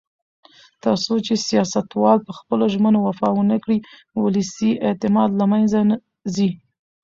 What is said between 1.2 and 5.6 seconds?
چې سیاستوال په خپلو ژمنو وفا ونکړي، ولسي اعتماد له